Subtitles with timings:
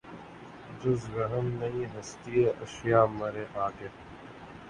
[0.81, 3.87] جز وہم نہیں ہستیٔ اشیا مرے آگے